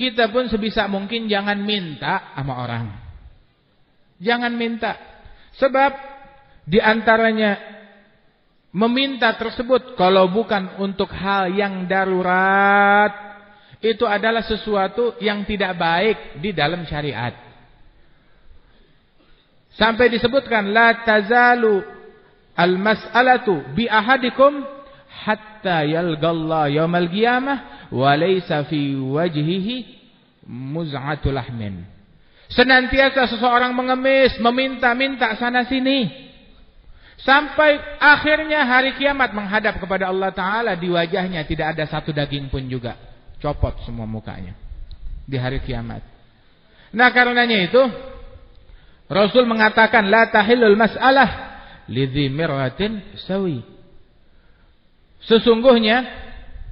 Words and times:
kita 0.00 0.32
pun 0.32 0.48
sebisa 0.48 0.88
mungkin 0.88 1.28
jangan 1.28 1.60
minta 1.60 2.32
sama 2.32 2.64
orang. 2.64 2.88
Jangan 4.16 4.48
minta. 4.56 4.96
Sebab 5.60 5.92
di 6.64 6.80
antaranya 6.80 7.60
meminta 8.72 9.36
tersebut 9.36 9.92
kalau 10.00 10.32
bukan 10.32 10.80
untuk 10.80 11.12
hal 11.12 11.52
yang 11.52 11.84
darurat 11.84 13.12
itu 13.84 14.08
adalah 14.08 14.40
sesuatu 14.40 15.20
yang 15.20 15.44
tidak 15.44 15.76
baik 15.76 16.40
di 16.40 16.56
dalam 16.56 16.88
syariat. 16.88 17.36
Sampai 19.76 20.08
disebutkan 20.08 20.72
la 20.72 21.04
tazalu 21.04 21.84
al-mas'alatu 22.56 23.76
bi 23.76 23.84
ahadikum 23.84 24.79
hatta 25.10 25.84
yalqallah 25.84 26.70
yaumal 26.70 27.10
qiyamah 27.10 27.90
wa 27.90 28.10
laysa 28.14 28.64
fi 28.70 28.94
wajhihi 28.94 29.76
muz'atul 30.46 31.34
lahmin. 31.34 31.84
Senantiasa 32.50 33.30
seseorang 33.30 33.70
mengemis, 33.78 34.34
meminta-minta 34.42 35.30
sana 35.38 35.62
sini. 35.70 36.30
Sampai 37.20 37.76
akhirnya 38.00 38.64
hari 38.64 38.96
kiamat 38.96 39.36
menghadap 39.36 39.76
kepada 39.76 40.08
Allah 40.08 40.32
Ta'ala 40.32 40.72
di 40.74 40.88
wajahnya 40.88 41.44
tidak 41.44 41.76
ada 41.76 41.84
satu 41.86 42.10
daging 42.16 42.48
pun 42.48 42.64
juga. 42.64 42.96
Copot 43.38 43.76
semua 43.84 44.08
mukanya. 44.08 44.56
Di 45.28 45.36
hari 45.36 45.60
kiamat. 45.62 46.00
Nah 46.90 47.12
karenanya 47.12 47.60
itu. 47.60 47.82
Rasul 49.06 49.44
mengatakan. 49.44 50.08
La 50.08 50.32
tahilul 50.32 50.74
mas'alah. 50.80 51.28
Lidhi 51.92 52.32
mirwatin 52.32 53.04
sawi. 53.28 53.62
Sesungguhnya. 55.26 56.28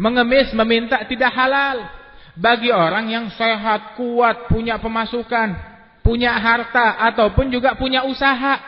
Mengemis 0.00 0.50
meminta 0.56 1.04
tidak 1.04 1.30
halal. 1.36 1.84
Bagi 2.32 2.72
orang 2.72 3.12
yang 3.12 3.26
sehat, 3.36 3.94
kuat, 3.94 4.48
punya 4.48 4.80
pemasukan. 4.80 5.52
Punya 6.00 6.32
harta 6.34 6.98
ataupun 7.12 7.52
juga 7.52 7.76
punya 7.76 8.02
usaha. 8.08 8.58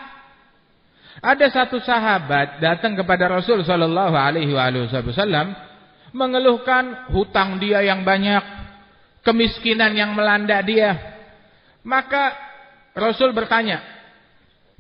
Ada 1.25 1.49
satu 1.49 1.81
sahabat 1.81 2.61
datang 2.61 2.93
kepada 2.93 3.31
Rasul 3.33 3.65
sallallahu 3.65 4.13
alaihi 4.13 4.53
wasallam 4.53 5.57
mengeluhkan 6.15 7.11
hutang 7.11 7.59
dia 7.59 7.83
yang 7.83 8.07
banyak, 8.07 8.41
kemiskinan 9.27 9.91
yang 9.97 10.15
melanda 10.15 10.63
dia. 10.63 10.95
Maka 11.83 12.33
Rasul 12.95 13.35
bertanya, 13.35 13.83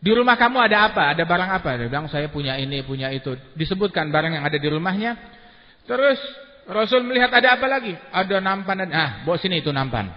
"Di 0.05 0.13
rumah 0.13 0.37
kamu 0.37 0.61
ada 0.61 0.93
apa? 0.93 1.17
Ada 1.17 1.25
barang 1.25 1.51
apa?" 1.57 1.81
Dia 1.81 1.89
bilang, 1.89 2.13
"Saya 2.13 2.29
punya 2.29 2.61
ini, 2.61 2.85
punya 2.85 3.09
itu." 3.09 3.33
Disebutkan 3.57 4.13
barang 4.13 4.37
yang 4.37 4.45
ada 4.45 4.61
di 4.61 4.69
rumahnya. 4.69 5.17
Terus 5.89 6.21
Rasul 6.69 7.09
melihat 7.09 7.33
ada 7.33 7.57
apa 7.57 7.65
lagi? 7.65 7.97
Ada 8.13 8.45
nampan 8.45 8.85
dan 8.85 8.91
ah, 8.93 9.11
bawa 9.25 9.41
sini 9.41 9.65
itu 9.65 9.73
nampan. 9.73 10.13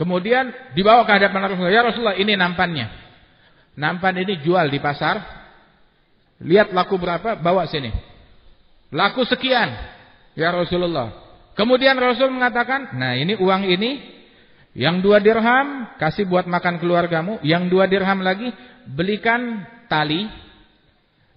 Kemudian 0.00 0.72
dibawa 0.72 1.04
ke 1.04 1.12
hadapan 1.12 1.52
Rasulullah, 1.52 1.76
"Ya 1.76 1.84
Rasulullah, 1.84 2.16
ini 2.16 2.32
nampannya." 2.32 3.02
Nampan 3.72 4.20
ini 4.20 4.40
jual 4.44 4.68
di 4.68 4.76
pasar. 4.80 5.20
Lihat 6.42 6.74
laku 6.74 6.98
berapa, 7.00 7.38
bawa 7.38 7.64
sini. 7.70 7.88
Laku 8.92 9.24
sekian. 9.24 9.72
Ya 10.36 10.52
Rasulullah. 10.52 11.12
Kemudian 11.56 11.96
Rasul 11.96 12.32
mengatakan, 12.32 12.96
nah 12.96 13.16
ini 13.16 13.36
uang 13.36 13.64
ini. 13.68 14.20
Yang 14.72 15.04
dua 15.04 15.20
dirham, 15.20 15.92
kasih 16.00 16.24
buat 16.24 16.48
makan 16.48 16.80
keluargamu. 16.80 17.40
Yang 17.44 17.68
dua 17.68 17.84
dirham 17.84 18.24
lagi, 18.24 18.48
belikan 18.88 19.68
tali. 19.88 20.28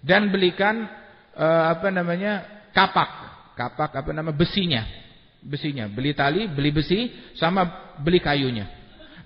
Dan 0.00 0.32
belikan, 0.32 0.88
uh, 1.36 1.64
apa 1.76 1.92
namanya, 1.92 2.64
kapak. 2.72 3.10
Kapak, 3.56 3.92
apa 3.92 4.10
nama, 4.12 4.32
besinya. 4.32 4.84
Besinya. 5.44 5.84
Beli 5.88 6.16
tali, 6.16 6.48
beli 6.48 6.72
besi, 6.72 7.12
sama 7.36 7.94
beli 8.00 8.20
kayunya. 8.24 8.68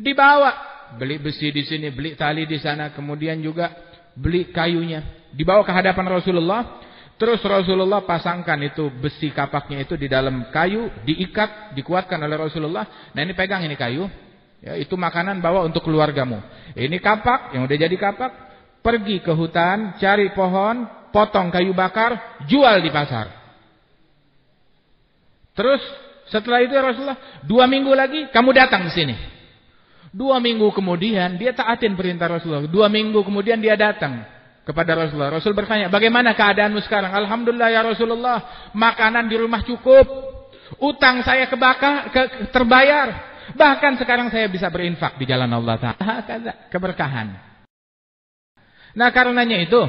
Dibawa 0.00 0.70
beli 0.98 1.22
besi 1.22 1.54
di 1.54 1.62
sini, 1.62 1.92
beli 1.94 2.18
tali 2.18 2.48
di 2.48 2.58
sana, 2.58 2.90
kemudian 2.90 3.38
juga 3.38 3.70
beli 4.16 4.50
kayunya. 4.50 5.30
Dibawa 5.30 5.62
ke 5.62 5.70
hadapan 5.70 6.06
Rasulullah, 6.10 6.82
terus 7.20 7.44
Rasulullah 7.44 8.00
pasangkan 8.00 8.56
itu 8.64 8.88
besi 8.96 9.28
kapaknya 9.28 9.84
itu 9.84 9.92
di 10.00 10.08
dalam 10.08 10.48
kayu, 10.48 10.88
diikat, 11.04 11.76
dikuatkan 11.76 12.16
oleh 12.16 12.40
Rasulullah. 12.40 13.12
Nah 13.12 13.20
ini 13.20 13.36
pegang 13.36 13.60
ini 13.60 13.76
kayu, 13.76 14.08
ya, 14.64 14.80
itu 14.80 14.96
makanan 14.96 15.44
bawa 15.44 15.68
untuk 15.68 15.84
keluargamu. 15.84 16.40
Ini 16.72 16.96
kapak, 16.96 17.52
yang 17.52 17.68
udah 17.68 17.76
jadi 17.76 17.92
kapak, 17.92 18.32
pergi 18.80 19.20
ke 19.20 19.36
hutan, 19.36 20.00
cari 20.00 20.32
pohon, 20.32 20.88
potong 21.12 21.52
kayu 21.52 21.76
bakar, 21.76 22.40
jual 22.48 22.80
di 22.80 22.88
pasar. 22.88 23.28
Terus 25.52 25.84
setelah 26.32 26.64
itu 26.64 26.72
ya 26.72 26.80
Rasulullah, 26.80 27.20
dua 27.44 27.68
minggu 27.68 27.92
lagi 27.92 28.32
kamu 28.32 28.56
datang 28.56 28.88
ke 28.88 28.96
sini. 28.96 29.16
Dua 30.10 30.40
minggu 30.40 30.72
kemudian 30.72 31.36
dia 31.36 31.52
taatin 31.52 31.94
perintah 31.94 32.32
Rasulullah. 32.32 32.64
Dua 32.64 32.88
minggu 32.88 33.20
kemudian 33.22 33.60
dia 33.60 33.76
datang 33.76 34.39
kepada 34.70 34.94
Rasulullah. 34.94 35.34
Rasul 35.34 35.50
bertanya, 35.50 35.90
bagaimana 35.90 36.30
keadaanmu 36.38 36.78
sekarang? 36.86 37.10
Alhamdulillah 37.10 37.68
ya 37.74 37.82
Rasulullah, 37.82 38.70
makanan 38.70 39.26
di 39.26 39.34
rumah 39.34 39.66
cukup. 39.66 40.06
Utang 40.78 41.26
saya 41.26 41.50
kebakar, 41.50 42.14
ke, 42.14 42.22
terbayar. 42.54 43.34
Bahkan 43.50 43.98
sekarang 43.98 44.30
saya 44.30 44.46
bisa 44.46 44.70
berinfak 44.70 45.18
di 45.18 45.26
jalan 45.26 45.50
Allah 45.50 45.74
Ta'ala. 45.74 46.14
Keberkahan. 46.72 47.34
Nah 48.94 49.10
karenanya 49.10 49.58
itu, 49.58 49.82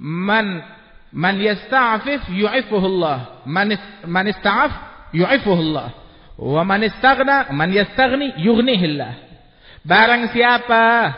man 0.00 0.64
man 1.12 1.36
yasta'afif 1.36 2.32
yu'ifuhullah. 2.32 3.44
Man, 3.44 3.76
man 4.08 4.24
ista'af 4.32 4.72
yu'ifuhullah. 5.12 5.88
Wa 6.40 6.64
man 6.64 6.80
istaghna 6.88 7.52
man 7.52 7.68
yastaghni 7.68 8.40
yughnihillah. 8.40 9.28
Barang 9.84 10.32
siapa 10.32 11.12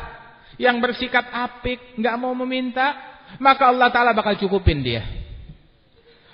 yang 0.60 0.80
bersikap 0.80 1.28
apik, 1.32 1.96
nggak 1.96 2.16
mau 2.20 2.32
meminta, 2.44 2.92
maka 3.40 3.68
Allah 3.70 3.88
Taala 3.88 4.12
bakal 4.12 4.36
cukupin 4.36 4.84
dia. 4.84 5.04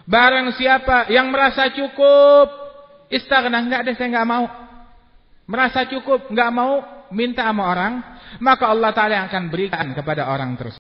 Barang 0.08 0.56
siapa 0.56 1.12
yang 1.12 1.28
merasa 1.28 1.68
cukup, 1.68 2.48
istighna 3.12 3.60
nggak 3.60 3.80
ada 3.84 3.92
saya 3.94 4.08
nggak 4.18 4.28
mau. 4.28 4.46
Merasa 5.48 5.84
cukup, 5.88 6.28
nggak 6.32 6.50
mau 6.52 6.72
minta 7.12 7.44
sama 7.44 7.68
orang, 7.68 7.94
maka 8.40 8.68
Allah 8.68 8.92
Taala 8.92 9.24
akan 9.28 9.48
berikan 9.48 9.86
kepada 9.96 10.28
orang 10.28 10.56
tersebut. 10.56 10.76